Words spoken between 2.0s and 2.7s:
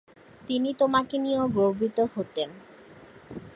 হতেন।